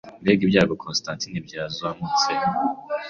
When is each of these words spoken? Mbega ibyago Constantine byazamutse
Mbega 0.21 0.41
ibyago 0.45 0.73
Constantine 0.83 1.37
byazamutse 1.47 2.31